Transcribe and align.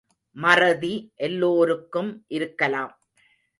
மறதி 0.35 1.11
எல்லோருக்கும் 1.15 2.25
இருக்கலாம். 2.27 2.93